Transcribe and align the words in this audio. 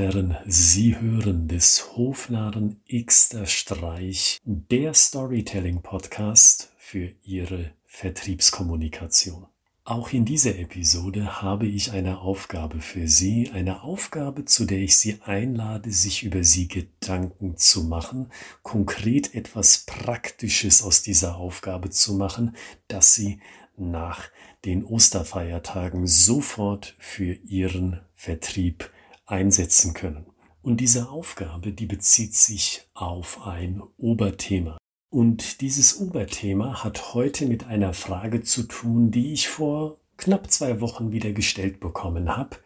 Herren, 0.00 0.34
Sie 0.46 0.98
hören 0.98 1.46
des 1.46 1.94
Hofnarren 1.94 2.80
Xter 2.90 3.44
Streich, 3.44 4.40
der 4.44 4.94
Storytelling-Podcast 4.94 6.72
für 6.78 7.12
Ihre 7.22 7.72
Vertriebskommunikation. 7.84 9.44
Auch 9.84 10.10
in 10.14 10.24
dieser 10.24 10.58
Episode 10.58 11.42
habe 11.42 11.66
ich 11.66 11.92
eine 11.92 12.20
Aufgabe 12.20 12.80
für 12.80 13.08
Sie, 13.08 13.50
eine 13.52 13.82
Aufgabe, 13.82 14.46
zu 14.46 14.64
der 14.64 14.78
ich 14.78 14.96
Sie 14.96 15.20
einlade, 15.20 15.92
sich 15.92 16.22
über 16.22 16.44
Sie 16.44 16.66
Gedanken 16.66 17.58
zu 17.58 17.84
machen, 17.84 18.30
konkret 18.62 19.34
etwas 19.34 19.84
Praktisches 19.84 20.82
aus 20.82 21.02
dieser 21.02 21.36
Aufgabe 21.36 21.90
zu 21.90 22.14
machen, 22.14 22.56
dass 22.88 23.14
Sie 23.14 23.40
nach 23.76 24.30
den 24.64 24.82
Osterfeiertagen 24.82 26.06
sofort 26.06 26.96
für 26.98 27.34
Ihren 27.34 28.00
Vertrieb 28.14 28.90
einsetzen 29.30 29.94
können. 29.94 30.26
Und 30.62 30.78
diese 30.78 31.08
Aufgabe, 31.08 31.72
die 31.72 31.86
bezieht 31.86 32.34
sich 32.34 32.82
auf 32.94 33.46
ein 33.46 33.82
Oberthema. 33.96 34.76
Und 35.08 35.60
dieses 35.60 35.98
Oberthema 36.00 36.84
hat 36.84 37.14
heute 37.14 37.46
mit 37.46 37.66
einer 37.66 37.94
Frage 37.94 38.42
zu 38.42 38.64
tun, 38.64 39.10
die 39.10 39.32
ich 39.32 39.48
vor 39.48 39.98
knapp 40.16 40.50
zwei 40.50 40.80
Wochen 40.80 41.12
wieder 41.12 41.32
gestellt 41.32 41.80
bekommen 41.80 42.36
habe. 42.36 42.58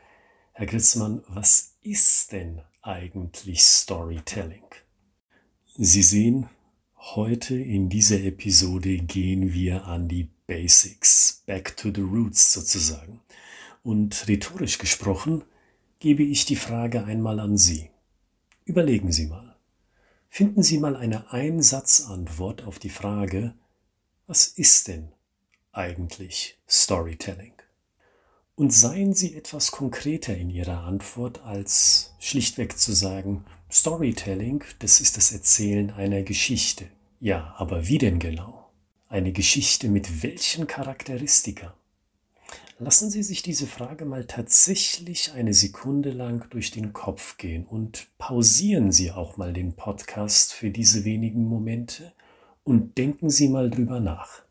Herr 0.53 0.67
Gritzmann, 0.67 1.23
was 1.29 1.77
ist 1.83 2.33
denn 2.33 2.61
eigentlich 2.83 3.63
Storytelling? 3.63 4.67
Sie 5.77 6.03
sehen, 6.03 6.51
heute 6.97 7.57
in 7.57 7.89
dieser 7.89 8.21
Episode 8.21 8.99
gehen 8.99 9.53
wir 9.53 9.87
an 9.87 10.09
die 10.09 10.31
Basics, 10.47 11.43
back 11.47 11.77
to 11.77 11.91
the 11.95 12.03
roots 12.03 12.53
sozusagen. 12.53 13.21
Und 13.83 14.29
rhetorisch 14.29 14.79
gesprochen 14.79 15.45
gebe 16.05 16.23
ich 16.23 16.45
die 16.45 16.55
Frage 16.55 17.05
einmal 17.05 17.41
an 17.41 17.57
Sie. 17.57 17.89
Überlegen 18.67 19.11
Sie 19.11 19.25
mal. 19.25 19.57
Finden 20.29 20.63
Sie 20.63 20.77
mal 20.77 20.97
eine 20.97 21.33
Einsatzantwort 21.33 22.65
auf 22.65 22.79
die 22.79 22.91
Frage, 22.91 23.55
was 24.27 24.47
ist 24.47 24.89
denn 24.89 25.13
eigentlich 25.73 26.59
Storytelling? 26.69 27.55
Und 28.55 28.71
seien 28.71 29.15
Sie 29.15 29.35
etwas 29.35 29.71
konkreter 29.71 30.37
in 30.37 30.51
Ihrer 30.51 30.85
Antwort, 30.85 31.41
als 31.41 32.13
schlichtweg 32.19 32.79
zu 32.79 32.93
sagen, 32.93 33.47
Storytelling, 33.73 34.63
das 34.81 35.01
ist 35.01 35.17
das 35.17 35.33
Erzählen 35.33 35.91
einer 35.91 36.23
Geschichte. 36.23 36.85
Ja, 37.19 37.55
aber 37.57 37.89
wie 37.89 37.97
denn 37.97 38.19
genau? 38.19 38.71
Eine 39.09 39.33
Geschichte 39.33 39.89
mit 39.89 40.23
welchen 40.23 40.67
Charakteristika? 40.67 41.75
Lassen 42.85 43.11
Sie 43.11 43.23
sich 43.23 43.41
diese 43.41 43.67
Frage 43.67 44.05
mal 44.05 44.27
tatsächlich 44.27 45.33
eine 45.33 45.55
Sekunde 45.55 46.11
lang 46.11 46.47
durch 46.51 46.71
den 46.71 46.93
Kopf 46.93 47.39
gehen 47.39 47.65
und 47.65 48.09
pausieren 48.19 48.93
Sie 48.93 49.11
auch 49.11 49.39
mal 49.39 49.55
den 49.55 49.73
Podcast 49.73 50.53
für 50.53 50.69
diese 50.71 51.07
wenigen 51.07 51.47
Momente 51.47 52.13
und 52.63 52.99
denken 52.99 53.31
Sie 53.31 53.49
mal 53.49 53.71
drüber 53.71 54.01
nach. 54.01 54.43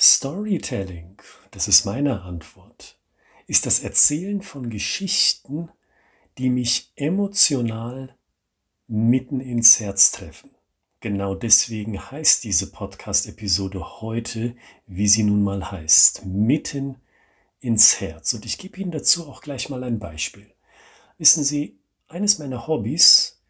Storytelling, 0.00 1.20
das 1.50 1.68
ist 1.68 1.84
meine 1.84 2.22
Antwort, 2.22 2.98
ist 3.46 3.66
das 3.66 3.80
Erzählen 3.80 4.40
von 4.40 4.70
Geschichten, 4.70 5.68
die 6.38 6.48
mich 6.48 6.92
emotional 6.96 8.16
mitten 8.86 9.40
ins 9.40 9.80
Herz 9.80 10.12
treffen. 10.12 10.48
Genau 11.02 11.34
deswegen 11.34 11.98
heißt 12.12 12.44
diese 12.44 12.70
Podcast-Episode 12.70 14.00
heute, 14.00 14.54
wie 14.86 15.08
sie 15.08 15.24
nun 15.24 15.42
mal 15.42 15.72
heißt, 15.72 16.24
mitten 16.26 16.94
ins 17.58 18.00
Herz. 18.00 18.32
Und 18.34 18.46
ich 18.46 18.56
gebe 18.56 18.78
Ihnen 18.78 18.92
dazu 18.92 19.26
auch 19.26 19.40
gleich 19.40 19.68
mal 19.68 19.82
ein 19.82 19.98
Beispiel. 19.98 20.54
Wissen 21.18 21.42
Sie, 21.42 21.80
eines 22.06 22.38
meiner 22.38 22.68
Hobbys 22.68 23.42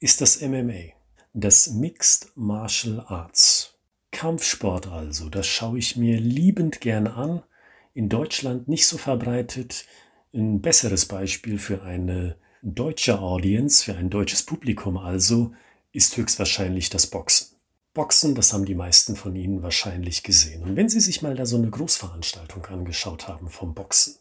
ist 0.00 0.20
das 0.20 0.40
MMA, 0.40 0.94
das 1.32 1.70
Mixed 1.70 2.32
Martial 2.34 3.04
Arts. 3.06 3.78
Kampfsport 4.10 4.88
also, 4.88 5.28
das 5.28 5.46
schaue 5.46 5.78
ich 5.78 5.94
mir 5.94 6.18
liebend 6.18 6.80
gern 6.80 7.06
an. 7.06 7.44
In 7.92 8.08
Deutschland 8.08 8.66
nicht 8.66 8.88
so 8.88 8.98
verbreitet. 8.98 9.86
Ein 10.34 10.60
besseres 10.60 11.06
Beispiel 11.06 11.60
für 11.60 11.84
eine 11.84 12.36
deutsche 12.62 13.20
Audience, 13.20 13.84
für 13.84 13.96
ein 13.96 14.10
deutsches 14.10 14.42
Publikum 14.42 14.96
also, 14.96 15.52
ist 15.96 16.16
höchstwahrscheinlich 16.18 16.90
das 16.90 17.06
Boxen. 17.06 17.56
Boxen, 17.94 18.34
das 18.34 18.52
haben 18.52 18.66
die 18.66 18.74
meisten 18.74 19.16
von 19.16 19.34
Ihnen 19.34 19.62
wahrscheinlich 19.62 20.22
gesehen. 20.22 20.62
Und 20.62 20.76
wenn 20.76 20.90
Sie 20.90 21.00
sich 21.00 21.22
mal 21.22 21.34
da 21.34 21.46
so 21.46 21.56
eine 21.56 21.70
Großveranstaltung 21.70 22.66
angeschaut 22.66 23.26
haben 23.28 23.48
vom 23.48 23.74
Boxen, 23.74 24.16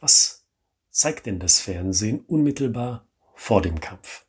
was 0.00 0.42
zeigt 0.90 1.26
denn 1.26 1.38
das 1.38 1.60
Fernsehen 1.60 2.24
unmittelbar 2.26 3.06
vor 3.32 3.62
dem 3.62 3.78
Kampf? 3.78 4.26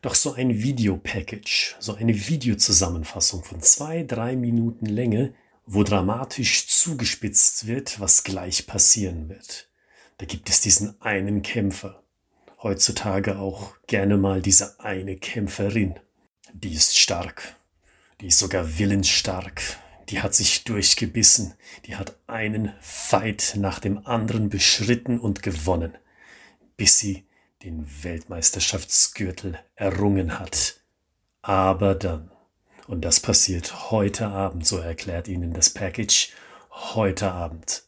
Doch 0.00 0.14
so 0.14 0.32
ein 0.34 0.62
Videopackage, 0.62 1.74
so 1.80 1.94
eine 1.94 2.14
Videozusammenfassung 2.28 3.42
von 3.42 3.60
zwei, 3.60 4.04
drei 4.04 4.36
Minuten 4.36 4.86
Länge, 4.86 5.34
wo 5.66 5.82
dramatisch 5.82 6.68
zugespitzt 6.68 7.66
wird, 7.66 7.98
was 7.98 8.22
gleich 8.22 8.68
passieren 8.68 9.28
wird. 9.28 9.68
Da 10.18 10.26
gibt 10.26 10.48
es 10.48 10.60
diesen 10.60 11.00
einen 11.02 11.42
Kämpfer, 11.42 12.04
heutzutage 12.62 13.40
auch 13.40 13.74
gerne 13.88 14.16
mal 14.16 14.40
diese 14.40 14.78
eine 14.78 15.16
Kämpferin. 15.16 15.98
Die 16.52 16.72
ist 16.72 16.98
stark. 16.98 17.54
Die 18.20 18.28
ist 18.28 18.38
sogar 18.38 18.78
willensstark. 18.78 19.60
Die 20.08 20.22
hat 20.22 20.34
sich 20.34 20.64
durchgebissen. 20.64 21.54
Die 21.86 21.96
hat 21.96 22.16
einen 22.26 22.72
Fight 22.80 23.54
nach 23.56 23.78
dem 23.78 24.06
anderen 24.06 24.48
beschritten 24.48 25.18
und 25.18 25.42
gewonnen, 25.42 25.96
bis 26.76 26.98
sie 26.98 27.24
den 27.62 27.86
Weltmeisterschaftsgürtel 28.02 29.58
errungen 29.74 30.38
hat. 30.38 30.80
Aber 31.42 31.94
dann, 31.94 32.30
und 32.86 33.02
das 33.04 33.20
passiert 33.20 33.90
heute 33.90 34.28
Abend, 34.28 34.66
so 34.66 34.78
erklärt 34.78 35.28
Ihnen 35.28 35.52
das 35.52 35.70
Package, 35.70 36.32
heute 36.70 37.32
Abend 37.32 37.82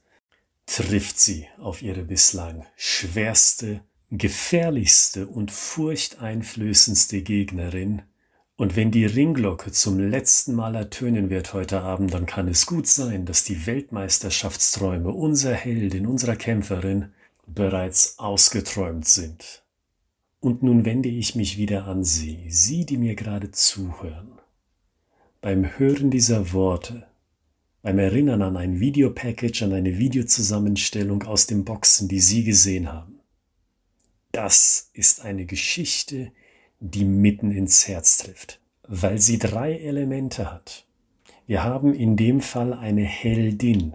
trifft 0.71 1.19
sie 1.19 1.49
auf 1.59 1.83
ihre 1.83 2.05
bislang 2.05 2.65
schwerste, 2.77 3.81
gefährlichste 4.11 5.27
und 5.27 5.51
furchteinflößendste 5.51 7.23
Gegnerin, 7.23 8.03
und 8.61 8.77
wenn 8.77 8.91
die 8.91 9.07
Ringglocke 9.07 9.73
zum 9.73 9.99
letzten 9.99 10.53
Mal 10.53 10.75
ertönen 10.75 11.31
wird 11.31 11.55
heute 11.55 11.81
Abend, 11.81 12.13
dann 12.13 12.27
kann 12.27 12.47
es 12.47 12.67
gut 12.67 12.87
sein, 12.87 13.25
dass 13.25 13.43
die 13.43 13.65
Weltmeisterschaftsträume 13.65 15.09
unserer 15.09 15.55
Heldin, 15.55 16.07
unserer 16.07 16.37
Kämpferin 16.37 17.15
bereits 17.47 18.19
ausgeträumt 18.19 19.09
sind. 19.09 19.65
Und 20.41 20.63
nun 20.63 20.85
wende 20.85 21.09
ich 21.09 21.35
mich 21.35 21.57
wieder 21.57 21.87
an 21.87 22.05
Sie, 22.05 22.51
Sie, 22.51 22.85
die 22.85 22.99
mir 22.99 23.15
gerade 23.15 23.51
zuhören. 23.51 24.33
Beim 25.41 25.79
Hören 25.79 26.11
dieser 26.11 26.53
Worte, 26.53 27.07
beim 27.81 27.99
Erinnern 27.99 28.43
an 28.43 28.59
ein 28.59 28.79
Videopackage, 28.79 29.63
an 29.63 29.73
eine 29.73 29.97
Videozusammenstellung 29.97 31.23
aus 31.23 31.47
dem 31.47 31.65
Boxen, 31.65 32.09
die 32.09 32.21
Sie 32.21 32.45
gesehen 32.45 32.93
haben. 32.93 33.21
Das 34.33 34.91
ist 34.93 35.23
eine 35.23 35.47
Geschichte, 35.47 36.33
die 36.81 37.05
mitten 37.05 37.53
ins 37.53 37.87
Herz 37.87 38.19
trifft, 38.19 38.61
weil 38.89 39.19
sie 39.19 39.39
drei 39.39 39.75
Elemente 39.75 40.51
hat. 40.51 40.87
Wir 41.47 41.63
haben 41.63 41.95
in 41.95 42.17
dem 42.17 42.41
Fall 42.41 42.73
eine 42.73 43.05
Heldin, 43.05 43.95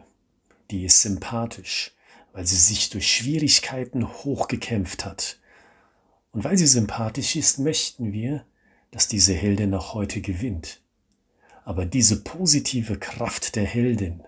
die 0.71 0.85
ist 0.85 1.01
sympathisch, 1.01 1.91
weil 2.31 2.45
sie 2.45 2.57
sich 2.57 2.89
durch 2.89 3.11
Schwierigkeiten 3.11 4.07
hochgekämpft 4.07 5.05
hat. 5.05 5.39
Und 6.31 6.43
weil 6.43 6.57
sie 6.57 6.67
sympathisch 6.67 7.35
ist, 7.35 7.59
möchten 7.59 8.11
wir, 8.11 8.45
dass 8.91 9.07
diese 9.07 9.33
Heldin 9.33 9.73
auch 9.73 9.93
heute 9.93 10.21
gewinnt. 10.21 10.81
Aber 11.63 11.85
diese 11.85 12.23
positive 12.23 12.97
Kraft 12.97 13.55
der 13.55 13.65
Heldin, 13.65 14.23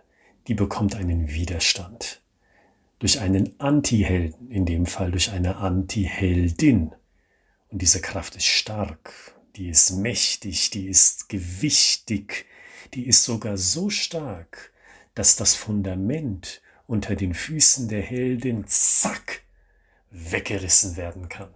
die 0.48 0.54
bekommt 0.54 0.96
einen 0.96 1.30
Widerstand. 1.30 2.22
Durch 3.00 3.20
einen 3.20 3.60
Anti-Helden, 3.60 4.50
in 4.50 4.66
dem 4.66 4.86
Fall 4.86 5.12
durch 5.12 5.32
eine 5.32 5.58
Anti-Heldin. 5.58 6.94
Und 7.70 7.82
diese 7.82 8.02
Kraft 8.02 8.36
ist 8.36 8.46
stark, 8.46 9.36
die 9.56 9.70
ist 9.70 9.92
mächtig, 9.92 10.70
die 10.70 10.88
ist 10.88 11.30
gewichtig, 11.30 12.46
die 12.94 13.08
ist 13.08 13.24
sogar 13.24 13.58
so 13.58 13.90
stark, 13.90 14.72
dass 15.16 15.36
das 15.36 15.56
Fundament 15.56 16.62
unter 16.86 17.16
den 17.16 17.34
Füßen 17.34 17.90
der 17.90 18.02
Heldin 18.02 18.66
zack 18.68 19.42
weggerissen 20.12 20.96
werden 20.96 21.28
kann. 21.28 21.54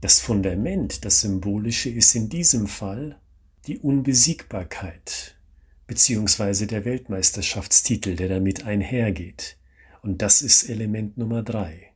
Das 0.00 0.20
Fundament, 0.20 1.04
das 1.04 1.22
Symbolische, 1.22 1.90
ist 1.90 2.14
in 2.14 2.28
diesem 2.28 2.68
Fall 2.68 3.20
die 3.66 3.78
Unbesiegbarkeit 3.78 5.36
beziehungsweise 5.86 6.66
der 6.66 6.84
Weltmeisterschaftstitel, 6.84 8.16
der 8.16 8.28
damit 8.28 8.64
einhergeht. 8.64 9.56
Und 10.02 10.22
das 10.22 10.42
ist 10.42 10.68
Element 10.68 11.16
Nummer 11.16 11.42
drei. 11.42 11.92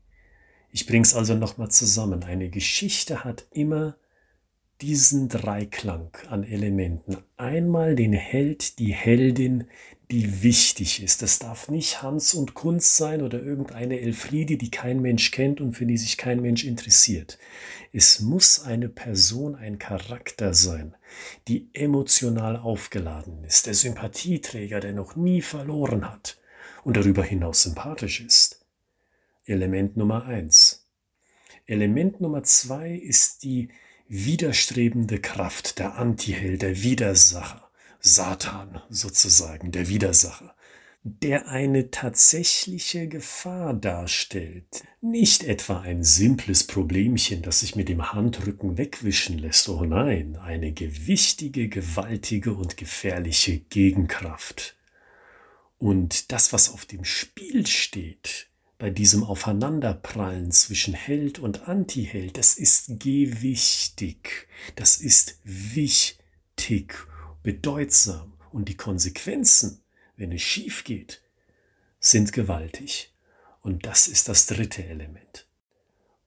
Ich 0.72 0.87
bring's 0.87 1.14
also 1.14 1.34
nochmal 1.34 1.70
zusammen. 1.70 2.22
Eine 2.22 2.49
Geschichte 2.49 3.25
hat 3.25 3.46
immer 3.50 3.96
diesen 4.81 5.28
Dreiklang 5.28 6.11
an 6.28 6.44
Elementen. 6.44 7.19
Einmal 7.37 7.96
den 7.96 8.12
Held, 8.12 8.78
die 8.78 8.94
Heldin, 8.94 9.64
die 10.11 10.43
wichtig 10.43 11.02
ist. 11.02 11.22
Das 11.22 11.38
darf 11.38 11.69
nicht 11.69 12.02
Hans 12.02 12.34
und 12.34 12.55
Kunst 12.55 12.96
sein 12.96 13.22
oder 13.22 13.43
irgendeine 13.43 14.00
Elfriede, 14.00 14.56
die 14.56 14.70
kein 14.70 15.00
Mensch 15.00 15.31
kennt 15.31 15.61
und 15.61 15.75
für 15.75 15.87
die 15.87 15.99
sich 15.99 16.17
kein 16.17 16.40
Mensch 16.40 16.64
interessiert. 16.64 17.38
Es 17.93 18.20
muss 18.20 18.61
eine 18.61 18.88
Person, 18.88 19.55
ein 19.55 19.78
Charakter 19.78 20.55
sein, 20.55 20.94
die 21.46 21.69
emotional 21.75 22.56
aufgeladen 22.56 23.44
ist, 23.44 23.66
der 23.66 23.75
Sympathieträger, 23.75 24.81
der 24.81 24.93
noch 24.93 25.14
nie 25.14 25.43
verloren 25.43 26.11
hat 26.11 26.38
und 26.82 26.96
darüber 26.96 27.23
hinaus 27.23 27.62
sympathisch 27.62 28.20
ist. 28.20 28.59
Element 29.50 29.97
Nummer 29.97 30.25
eins. 30.25 30.88
Element 31.67 32.20
Nummer 32.20 32.43
zwei 32.43 32.93
ist 32.93 33.43
die 33.43 33.69
widerstrebende 34.08 35.20
Kraft, 35.20 35.79
der 35.79 35.97
Antiheld, 35.97 36.62
der 36.62 36.82
Widersacher. 36.82 37.70
Satan 38.00 38.81
sozusagen, 38.88 39.73
der 39.73 39.88
Widersacher, 39.88 40.55
der 41.02 41.49
eine 41.49 41.91
tatsächliche 41.91 43.08
Gefahr 43.08 43.75
darstellt. 43.75 44.85
Nicht 45.00 45.44
etwa 45.44 45.81
ein 45.81 46.02
simples 46.02 46.67
Problemchen, 46.67 47.43
das 47.43 47.61
sich 47.61 47.76
mit 47.76 47.88
dem 47.88 48.12
Handrücken 48.12 48.79
wegwischen 48.79 49.38
lässt. 49.38 49.69
Oh 49.69 49.85
nein, 49.85 50.37
eine 50.37 50.73
gewichtige, 50.73 51.69
gewaltige 51.69 52.55
und 52.55 52.76
gefährliche 52.76 53.58
Gegenkraft. 53.58 54.76
Und 55.79 56.32
das, 56.32 56.52
was 56.52 56.73
auf 56.73 56.85
dem 56.85 57.05
Spiel 57.05 57.67
steht, 57.67 58.50
bei 58.80 58.88
diesem 58.88 59.22
Aufeinanderprallen 59.24 60.52
zwischen 60.52 60.94
Held 60.94 61.38
und 61.38 61.68
Antiheld, 61.68 62.38
das 62.38 62.54
ist 62.54 62.98
gewichtig, 62.98 64.48
das 64.74 64.96
ist 64.96 65.38
wichtig 65.44 66.94
bedeutsam 67.42 68.32
und 68.52 68.70
die 68.70 68.78
Konsequenzen, 68.78 69.82
wenn 70.16 70.32
es 70.32 70.40
schief 70.40 70.84
geht, 70.84 71.20
sind 72.00 72.32
gewaltig. 72.32 73.12
Und 73.60 73.84
das 73.84 74.08
ist 74.08 74.30
das 74.30 74.46
dritte 74.46 74.82
Element. 74.86 75.46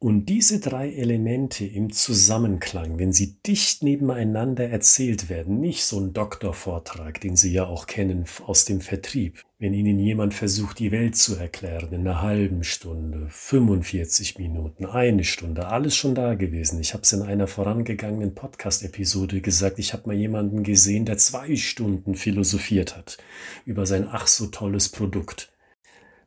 Und 0.03 0.25
diese 0.25 0.59
drei 0.59 0.91
Elemente 0.91 1.63
im 1.63 1.89
Zusammenklang, 1.93 2.99
wenn 2.99 3.13
sie 3.13 3.37
dicht 3.47 3.83
nebeneinander 3.83 4.67
erzählt 4.67 5.29
werden, 5.29 5.61
nicht 5.61 5.85
so 5.85 5.97
ein 5.97 6.11
Doktorvortrag, 6.11 7.21
den 7.21 7.37
Sie 7.37 7.53
ja 7.53 7.67
auch 7.67 7.87
kennen 7.87 8.25
aus 8.45 8.65
dem 8.65 8.81
Vertrieb, 8.81 9.41
wenn 9.59 9.73
Ihnen 9.73 9.97
jemand 9.99 10.33
versucht, 10.33 10.79
die 10.79 10.91
Welt 10.91 11.15
zu 11.15 11.37
erklären, 11.37 11.93
in 11.93 12.01
einer 12.01 12.21
halben 12.21 12.65
Stunde, 12.65 13.27
45 13.29 14.37
Minuten, 14.39 14.85
eine 14.85 15.23
Stunde, 15.23 15.67
alles 15.67 15.95
schon 15.95 16.15
da 16.15 16.33
gewesen. 16.33 16.81
Ich 16.81 16.91
habe 16.93 17.03
es 17.03 17.13
in 17.13 17.21
einer 17.21 17.47
vorangegangenen 17.47 18.35
Podcast-Episode 18.35 19.39
gesagt, 19.39 19.79
ich 19.79 19.93
habe 19.93 20.07
mal 20.07 20.17
jemanden 20.17 20.63
gesehen, 20.63 21.05
der 21.05 21.17
zwei 21.17 21.55
Stunden 21.55 22.15
philosophiert 22.15 22.97
hat 22.97 23.19
über 23.63 23.85
sein 23.85 24.05
ach 24.11 24.27
so 24.27 24.47
tolles 24.47 24.89
Produkt. 24.89 25.53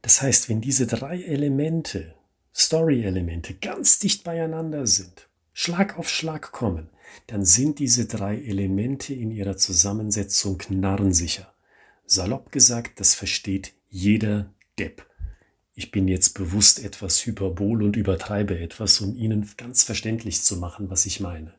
Das 0.01 0.23
heißt, 0.23 0.49
wenn 0.49 0.63
diese 0.63 0.87
drei 0.87 1.21
Elemente 1.21 2.15
Story-Elemente 2.57 3.55
ganz 3.55 3.99
dicht 3.99 4.25
beieinander 4.25 4.87
sind, 4.87 5.29
Schlag 5.53 5.99
auf 5.99 6.09
Schlag 6.09 6.53
kommen, 6.53 6.89
dann 7.27 7.45
sind 7.45 7.79
diese 7.79 8.07
drei 8.07 8.37
Elemente 8.37 9.13
in 9.13 9.31
ihrer 9.31 9.59
Zusammensetzung 9.59 10.63
narrensicher. 10.71 11.53
Salopp 12.07 12.53
gesagt, 12.53 12.99
das 12.99 13.15
versteht 13.15 13.75
jeder 13.91 14.55
Depp. 14.79 15.07
Ich 15.75 15.91
bin 15.91 16.09
jetzt 16.09 16.31
bewusst 16.31 16.83
etwas 16.83 17.27
hyperbol 17.27 17.83
und 17.83 17.97
übertreibe 17.97 18.59
etwas, 18.59 19.03
um 19.03 19.15
Ihnen 19.15 19.47
ganz 19.59 19.83
verständlich 19.83 20.43
zu 20.43 20.57
machen, 20.57 20.89
was 20.89 21.05
ich 21.05 21.21
meine. 21.21 21.53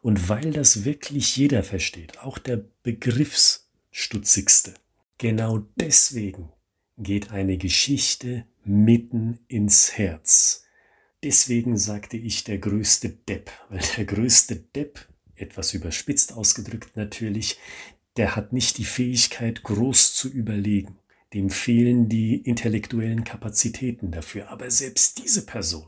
Und 0.00 0.28
weil 0.28 0.50
das 0.50 0.84
wirklich 0.84 1.36
jeder 1.36 1.62
versteht, 1.62 2.18
auch 2.18 2.38
der 2.38 2.64
Begriffsstutzigste, 2.82 4.74
genau 5.18 5.64
deswegen 5.76 6.48
geht 6.98 7.30
eine 7.30 7.56
Geschichte 7.56 8.44
mitten 8.64 9.38
ins 9.48 9.96
Herz. 9.96 10.64
Deswegen 11.22 11.78
sagte 11.78 12.16
ich 12.16 12.44
der 12.44 12.58
größte 12.58 13.10
Depp, 13.10 13.50
weil 13.68 13.80
der 13.96 14.04
größte 14.04 14.56
Depp, 14.56 15.06
etwas 15.36 15.74
überspitzt 15.74 16.32
ausgedrückt 16.32 16.96
natürlich, 16.96 17.58
der 18.16 18.36
hat 18.36 18.52
nicht 18.52 18.78
die 18.78 18.84
Fähigkeit, 18.84 19.62
groß 19.62 20.14
zu 20.14 20.28
überlegen. 20.28 20.98
Dem 21.32 21.48
fehlen 21.48 22.08
die 22.08 22.36
intellektuellen 22.36 23.24
Kapazitäten 23.24 24.10
dafür. 24.10 24.50
Aber 24.50 24.70
selbst 24.70 25.24
diese 25.24 25.46
Person 25.46 25.86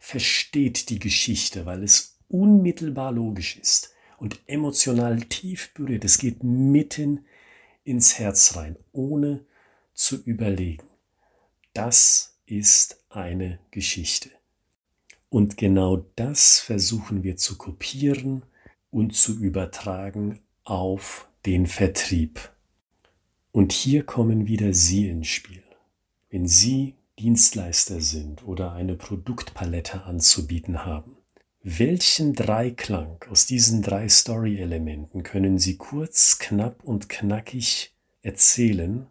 versteht 0.00 0.88
die 0.88 0.98
Geschichte, 0.98 1.66
weil 1.66 1.84
es 1.84 2.18
unmittelbar 2.28 3.12
logisch 3.12 3.56
ist 3.56 3.94
und 4.18 4.40
emotional 4.46 5.20
tief 5.20 5.72
berührt. 5.74 6.04
Es 6.04 6.18
geht 6.18 6.42
mitten 6.42 7.24
ins 7.84 8.18
Herz 8.18 8.56
rein, 8.56 8.76
ohne 8.92 9.44
zu 10.00 10.16
überlegen. 10.16 10.88
Das 11.74 12.38
ist 12.46 13.04
eine 13.10 13.58
Geschichte. 13.70 14.30
Und 15.28 15.58
genau 15.58 16.06
das 16.16 16.58
versuchen 16.58 17.22
wir 17.22 17.36
zu 17.36 17.58
kopieren 17.58 18.44
und 18.90 19.14
zu 19.14 19.38
übertragen 19.38 20.40
auf 20.64 21.28
den 21.44 21.66
Vertrieb. 21.66 22.50
Und 23.52 23.72
hier 23.72 24.04
kommen 24.04 24.46
wieder 24.46 24.72
Sie 24.72 25.06
ins 25.06 25.28
Spiel. 25.28 25.62
Wenn 26.30 26.48
Sie 26.48 26.94
Dienstleister 27.18 28.00
sind 28.00 28.42
oder 28.42 28.72
eine 28.72 28.96
Produktpalette 28.96 30.04
anzubieten 30.04 30.86
haben, 30.86 31.18
welchen 31.62 32.32
Dreiklang 32.32 33.22
aus 33.28 33.44
diesen 33.44 33.82
drei 33.82 34.08
Story-Elementen 34.08 35.24
können 35.24 35.58
Sie 35.58 35.76
kurz, 35.76 36.38
knapp 36.38 36.82
und 36.84 37.10
knackig 37.10 37.94
erzählen, 38.22 39.06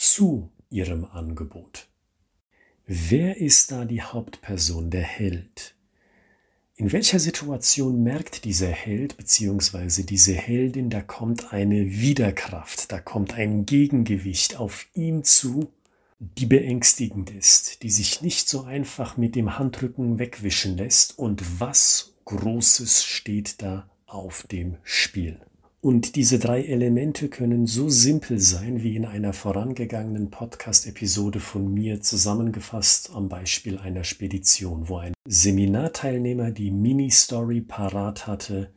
zu 0.00 0.50
ihrem 0.70 1.04
Angebot. 1.04 1.86
Wer 2.86 3.36
ist 3.36 3.70
da 3.70 3.84
die 3.84 4.00
Hauptperson, 4.00 4.88
der 4.88 5.02
Held? 5.02 5.74
In 6.74 6.90
welcher 6.90 7.18
Situation 7.18 8.02
merkt 8.02 8.46
dieser 8.46 8.70
Held 8.70 9.18
bzw. 9.18 10.02
diese 10.04 10.32
Heldin, 10.32 10.88
da 10.88 11.02
kommt 11.02 11.52
eine 11.52 11.84
Widerkraft, 12.00 12.90
da 12.90 12.98
kommt 12.98 13.34
ein 13.34 13.66
Gegengewicht 13.66 14.56
auf 14.56 14.86
ihn 14.94 15.22
zu, 15.22 15.70
die 16.18 16.46
beängstigend 16.46 17.30
ist, 17.30 17.82
die 17.82 17.90
sich 17.90 18.22
nicht 18.22 18.48
so 18.48 18.62
einfach 18.62 19.18
mit 19.18 19.36
dem 19.36 19.58
Handrücken 19.58 20.18
wegwischen 20.18 20.78
lässt 20.78 21.18
und 21.18 21.60
was 21.60 22.14
Großes 22.24 23.04
steht 23.04 23.60
da 23.60 23.90
auf 24.06 24.46
dem 24.46 24.78
Spiel. 24.82 25.38
Und 25.82 26.14
diese 26.16 26.38
drei 26.38 26.62
Elemente 26.62 27.30
können 27.30 27.66
so 27.66 27.88
simpel 27.88 28.38
sein 28.38 28.82
wie 28.82 28.96
in 28.96 29.06
einer 29.06 29.32
vorangegangenen 29.32 30.30
Podcast-Episode 30.30 31.40
von 31.40 31.72
mir 31.72 32.02
zusammengefasst 32.02 33.12
am 33.14 33.30
Beispiel 33.30 33.78
einer 33.78 34.04
Spedition, 34.04 34.90
wo 34.90 34.98
ein 34.98 35.14
Seminarteilnehmer 35.26 36.50
die 36.50 36.70
Mini-Story 36.70 37.62
parat 37.62 38.26
hatte. 38.26 38.74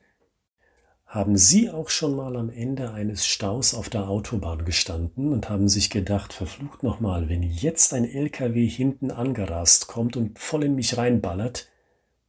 Haben 1.06 1.36
Sie 1.36 1.70
auch 1.70 1.89
schon 1.89 2.16
mal 2.16 2.38
am 2.38 2.50
Ende 2.50 2.94
eines 2.94 3.28
Staus 3.28 3.74
auf 3.74 3.89
der 3.89 4.08
Autobahn 4.08 4.63
gestanden 4.63 5.34
und 5.34 5.50
haben 5.50 5.68
sich 5.68 5.89
gedacht, 5.89 6.32
verflucht 6.32 6.84
nochmal, 6.84 7.28
wenn 7.28 7.44
jetzt 7.44 7.94
ein 7.94 8.06
LKW 8.06 8.66
hinten 8.66 9.12
angerast 9.12 9.88
kommt 9.88 10.16
und 10.16 10.39
voll 10.39 10.63
in 10.63 10.75
mich 10.75 10.96
reinballert, 10.96 11.70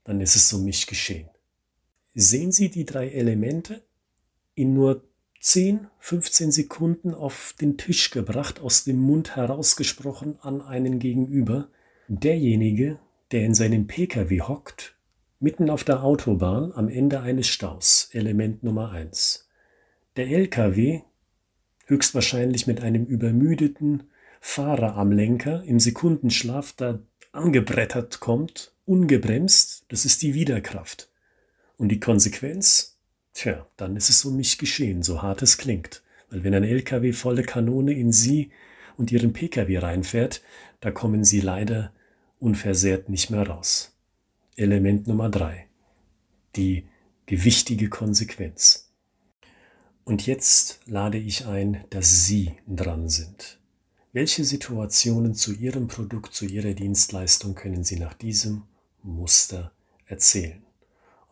dann 0.03 0.21
ist 0.21 0.35
es 0.35 0.53
um 0.53 0.65
mich 0.65 0.89
geschehen. 0.89 1.29
Sehen 2.13 2.51
Sie 2.51 2.71
die 2.71 2.85
drei 2.85 3.09
Elemente? 3.09 3.85
In 4.55 4.75
nur 4.75 5.03
10, 5.41 5.89
15 5.99 6.53
Sekunden 6.53 7.13
auf 7.13 7.55
den 7.61 7.77
Tisch 7.77 8.11
gebracht, 8.11 8.61
aus 8.61 8.85
dem 8.85 8.99
Mund 8.99 9.37
herausgesprochen 9.37 10.39
an 10.41 10.63
einen 10.63 10.99
Gegenüber. 10.99 11.69
Derjenige, 12.09 12.99
der 13.31 13.45
in 13.45 13.55
seinem 13.55 13.87
Pkw 13.87 14.41
hockt, 14.41 14.95
mitten 15.41 15.69
auf 15.69 15.85
der 15.85 16.03
Autobahn 16.03 16.73
am 16.73 16.89
Ende 16.89 17.21
eines 17.21 17.49
Staus, 17.49 18.09
Element 18.13 18.63
Nummer 18.63 18.91
1. 18.93 19.49
Der 20.17 20.29
Lkw, 20.29 21.03
höchstwahrscheinlich 21.87 22.67
mit 22.67 22.81
einem 22.81 23.05
übermüdeten 23.05 24.05
Fahrer 24.41 24.97
am 24.97 25.13
Lenker, 25.13 25.63
im 25.65 25.79
Sekundenschlaf 25.81 26.73
da 26.73 27.01
angebrettert 27.33 28.21
kommt, 28.21 28.73
ungebremst, 28.87 29.85
das 29.89 30.05
ist 30.05 30.23
die 30.23 30.35
Widerkraft. 30.35 31.11
Und 31.77 31.89
die 31.89 32.01
Konsequenz? 32.01 32.94
Tja, 33.35 33.67
dann 33.77 33.97
ist 33.97 34.11
es 34.11 34.25
um 34.25 34.37
mich 34.37 34.59
geschehen, 34.59 35.03
so 35.03 35.21
hart 35.21 35.43
es 35.43 35.59
klingt. 35.59 36.03
Weil 36.31 36.45
wenn 36.45 36.55
ein 36.55 36.65
LKW 36.65 37.13
volle 37.13 37.43
Kanone 37.43 37.93
in 37.93 38.13
Sie 38.13 38.51
und 38.97 39.13
Ihren 39.13 39.33
Pkw 39.33 39.79
reinfährt, 39.79 40.41
da 40.81 40.91
kommen 40.91 41.25
Sie 41.25 41.41
leider 41.41 41.93
unversehrt 42.39 43.09
nicht 43.09 43.31
mehr 43.31 43.47
raus. 43.47 43.93
Element 44.57 45.09
Nummer 45.09 45.29
drei: 45.29 45.67
Die 46.55 46.87
gewichtige 47.27 47.89
Konsequenz. 47.89 48.93
Und 50.05 50.27
jetzt 50.27 50.81
lade 50.87 51.19
ich 51.19 51.47
ein, 51.47 51.85
dass 51.91 52.27
Sie 52.27 52.53
dran 52.69 53.09
sind. 53.09 53.59
Welche 54.13 54.45
Situationen 54.45 55.35
zu 55.35 55.53
Ihrem 55.53 55.89
Produkt, 55.89 56.35
zu 56.35 56.45
Ihrer 56.45 56.75
Dienstleistung 56.75 57.57
können 57.57 57.83
Sie 57.83 57.99
nach 57.99 58.15
diesem 58.15 58.63
Muster 59.03 59.73
erzählen? 60.07 60.64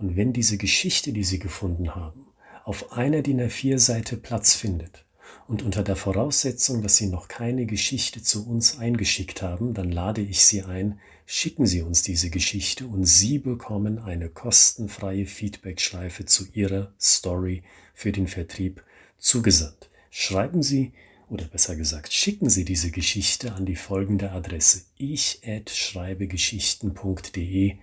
Und 0.03 0.17
wenn 0.17 0.33
diese 0.33 0.59
Geschichte, 0.59 1.13
die 1.13 1.23
Sie 1.23 1.39
gefunden 1.39 1.95
haben, 1.95 2.27
auf 2.65 2.91
einer 2.93 3.23
DIN 3.23 3.41
A4-Seite 3.41 4.17
Platz 4.17 4.57
findet 4.57 5.05
und 5.47 5.63
unter 5.63 5.85
der 5.85 5.95
Voraussetzung, 5.95 6.83
dass 6.83 6.97
Sie 6.97 7.07
noch 7.07 7.29
keine 7.29 7.67
Geschichte 7.67 8.21
zu 8.21 8.45
uns 8.45 8.81
eingeschickt 8.81 9.43
haben, 9.43 9.75
dann 9.75 9.93
lade 9.93 10.21
ich 10.21 10.45
Sie 10.45 10.65
ein, 10.65 10.99
schicken 11.25 11.67
Sie 11.67 11.83
uns 11.83 12.03
diese 12.03 12.31
Geschichte 12.31 12.89
und 12.89 13.05
Sie 13.05 13.39
bekommen 13.39 14.01
eine 14.01 14.29
kostenfreie 14.29 15.27
Feedback-Schleife 15.27 16.25
zu 16.25 16.49
Ihrer 16.53 16.93
Story 17.01 17.63
für 17.95 18.11
den 18.11 18.27
Vertrieb 18.27 18.83
zugesandt. 19.19 19.89
Schreiben 20.11 20.65
Sie 20.65 20.95
oder 21.31 21.45
besser 21.45 21.77
gesagt, 21.77 22.13
schicken 22.13 22.51
Sie 22.51 22.65
diese 22.65 22.91
Geschichte 22.91 23.53
an 23.53 23.67
die 23.67 23.77
folgende 23.77 24.33
Adresse 24.33 24.83
ich 24.99 25.43
at 25.47 25.71
schreibegeschichten.de 25.71 27.77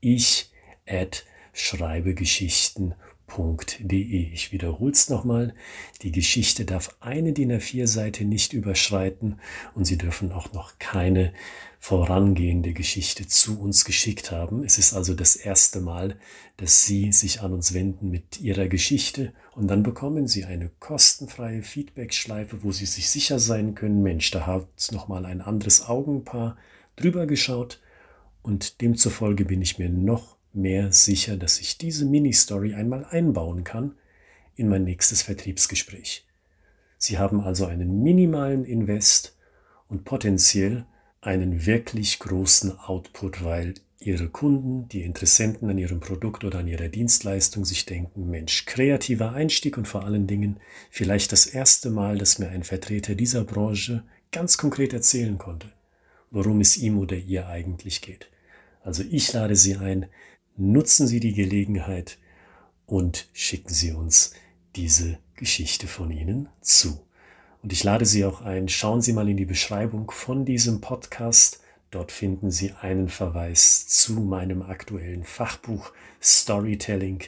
ich 0.00 0.50
at 0.86 1.26
schreibegeschichten.de. 1.52 4.32
Ich 4.32 4.52
wiederhole 4.52 4.92
es 4.92 5.08
nochmal. 5.08 5.54
Die 6.02 6.12
Geschichte 6.12 6.64
darf 6.64 6.96
eine 7.00 7.32
DIN 7.32 7.52
A4-Seite 7.52 8.24
nicht 8.24 8.52
überschreiten 8.52 9.40
und 9.74 9.84
Sie 9.84 9.98
dürfen 9.98 10.30
auch 10.32 10.52
noch 10.52 10.78
keine 10.78 11.32
vorangehende 11.80 12.74
Geschichte 12.74 13.26
zu 13.26 13.58
uns 13.58 13.86
geschickt 13.86 14.30
haben. 14.30 14.62
Es 14.64 14.76
ist 14.76 14.92
also 14.92 15.14
das 15.14 15.34
erste 15.34 15.80
Mal, 15.80 16.16
dass 16.58 16.84
Sie 16.84 17.10
sich 17.10 17.40
an 17.40 17.54
uns 17.54 17.72
wenden 17.72 18.10
mit 18.10 18.38
Ihrer 18.38 18.68
Geschichte 18.68 19.32
und 19.54 19.68
dann 19.68 19.82
bekommen 19.82 20.28
Sie 20.28 20.44
eine 20.44 20.70
kostenfreie 20.78 21.62
Feedback-Schleife, 21.62 22.62
wo 22.62 22.70
Sie 22.70 22.84
sich 22.84 23.08
sicher 23.08 23.38
sein 23.38 23.74
können, 23.74 24.02
Mensch, 24.02 24.30
da 24.30 24.46
hat 24.46 24.68
nochmal 24.92 25.24
ein 25.24 25.40
anderes 25.40 25.88
Augenpaar 25.88 26.58
drüber 26.96 27.26
geschaut 27.26 27.80
und 28.42 28.82
demzufolge 28.82 29.46
bin 29.46 29.62
ich 29.62 29.78
mir 29.78 29.88
noch 29.88 30.36
mehr 30.52 30.92
sicher, 30.92 31.36
dass 31.36 31.60
ich 31.60 31.78
diese 31.78 32.04
Mini-Story 32.04 32.74
einmal 32.74 33.04
einbauen 33.04 33.64
kann 33.64 33.94
in 34.56 34.68
mein 34.68 34.84
nächstes 34.84 35.22
Vertriebsgespräch. 35.22 36.26
Sie 36.98 37.18
haben 37.18 37.40
also 37.40 37.66
einen 37.66 38.02
minimalen 38.02 38.64
Invest 38.64 39.36
und 39.88 40.04
potenziell 40.04 40.84
einen 41.20 41.66
wirklich 41.66 42.18
großen 42.18 42.78
Output, 42.78 43.44
weil 43.44 43.74
Ihre 44.02 44.28
Kunden, 44.28 44.88
die 44.88 45.02
Interessenten 45.02 45.68
an 45.68 45.76
Ihrem 45.76 46.00
Produkt 46.00 46.44
oder 46.44 46.60
an 46.60 46.68
Ihrer 46.68 46.88
Dienstleistung 46.88 47.66
sich 47.66 47.84
denken, 47.84 48.30
Mensch, 48.30 48.64
kreativer 48.64 49.32
Einstieg 49.32 49.76
und 49.76 49.86
vor 49.86 50.04
allen 50.04 50.26
Dingen 50.26 50.58
vielleicht 50.90 51.32
das 51.32 51.44
erste 51.46 51.90
Mal, 51.90 52.16
dass 52.16 52.38
mir 52.38 52.48
ein 52.48 52.64
Vertreter 52.64 53.14
dieser 53.14 53.44
Branche 53.44 54.02
ganz 54.32 54.56
konkret 54.56 54.94
erzählen 54.94 55.36
konnte, 55.36 55.68
worum 56.30 56.62
es 56.62 56.78
ihm 56.78 56.98
oder 56.98 57.16
ihr 57.16 57.48
eigentlich 57.48 58.00
geht. 58.00 58.30
Also 58.82 59.02
ich 59.10 59.30
lade 59.32 59.56
Sie 59.56 59.76
ein, 59.76 60.06
nutzen 60.60 61.06
Sie 61.06 61.20
die 61.20 61.32
Gelegenheit 61.32 62.18
und 62.86 63.28
schicken 63.32 63.72
Sie 63.72 63.92
uns 63.92 64.34
diese 64.76 65.18
Geschichte 65.36 65.86
von 65.86 66.10
Ihnen 66.10 66.48
zu. 66.60 67.00
Und 67.62 67.72
ich 67.72 67.82
lade 67.82 68.04
Sie 68.04 68.24
auch 68.24 68.42
ein, 68.42 68.68
schauen 68.68 69.00
Sie 69.00 69.12
mal 69.12 69.28
in 69.28 69.36
die 69.36 69.46
Beschreibung 69.46 70.10
von 70.10 70.44
diesem 70.44 70.80
Podcast. 70.80 71.60
Dort 71.90 72.12
finden 72.12 72.50
Sie 72.50 72.72
einen 72.72 73.08
Verweis 73.08 73.88
zu 73.88 74.12
meinem 74.20 74.62
aktuellen 74.62 75.24
Fachbuch 75.24 75.92
Storytelling 76.22 77.20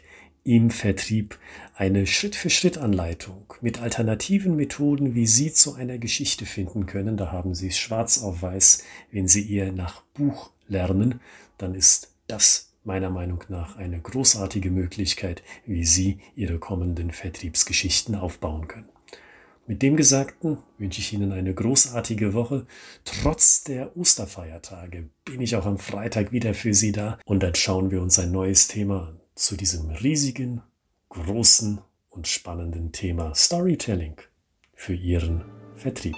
im 0.44 0.70
Vertrieb, 0.70 1.38
eine 1.74 2.06
Schritt-für-Schritt-Anleitung 2.06 3.54
mit 3.60 3.80
alternativen 3.80 4.56
Methoden, 4.56 5.14
wie 5.14 5.26
Sie 5.26 5.52
zu 5.52 5.74
einer 5.74 5.98
Geschichte 5.98 6.46
finden 6.46 6.86
können. 6.86 7.16
Da 7.16 7.32
haben 7.32 7.54
Sie 7.54 7.68
es 7.68 7.78
schwarz 7.78 8.22
auf 8.22 8.42
weiß. 8.42 8.84
Wenn 9.10 9.28
Sie 9.28 9.54
eher 9.54 9.72
nach 9.72 10.02
Buch 10.14 10.50
lernen, 10.68 11.20
dann 11.58 11.74
ist 11.74 12.12
das 12.26 12.71
meiner 12.84 13.10
Meinung 13.10 13.44
nach 13.48 13.76
eine 13.76 14.00
großartige 14.00 14.70
Möglichkeit, 14.70 15.42
wie 15.66 15.84
Sie 15.84 16.18
Ihre 16.34 16.58
kommenden 16.58 17.10
Vertriebsgeschichten 17.10 18.14
aufbauen 18.14 18.68
können. 18.68 18.88
Mit 19.66 19.82
dem 19.82 19.96
Gesagten 19.96 20.58
wünsche 20.76 21.00
ich 21.00 21.12
Ihnen 21.12 21.30
eine 21.30 21.54
großartige 21.54 22.34
Woche. 22.34 22.66
Trotz 23.04 23.62
der 23.62 23.96
Osterfeiertage 23.96 25.08
bin 25.24 25.40
ich 25.40 25.54
auch 25.54 25.66
am 25.66 25.78
Freitag 25.78 26.32
wieder 26.32 26.52
für 26.52 26.74
Sie 26.74 26.90
da 26.90 27.18
und 27.24 27.42
dann 27.42 27.54
schauen 27.54 27.90
wir 27.90 28.02
uns 28.02 28.18
ein 28.18 28.32
neues 28.32 28.66
Thema 28.66 29.14
zu 29.36 29.56
diesem 29.56 29.90
riesigen, 29.90 30.62
großen 31.10 31.80
und 32.10 32.26
spannenden 32.26 32.90
Thema 32.90 33.34
Storytelling 33.34 34.16
für 34.74 34.94
Ihren 34.94 35.44
Vertrieb. 35.76 36.16